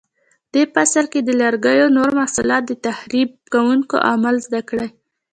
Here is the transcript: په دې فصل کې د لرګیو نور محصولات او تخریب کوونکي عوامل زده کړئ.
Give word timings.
په 0.51 0.51
دې 0.53 0.63
فصل 0.73 1.05
کې 1.11 1.19
د 1.23 1.29
لرګیو 1.41 1.87
نور 1.97 2.09
محصولات 2.19 2.63
او 2.71 2.77
تخریب 2.87 3.29
کوونکي 3.53 3.95
عوامل 4.09 4.35
زده 4.45 4.61
کړئ. 4.69 4.89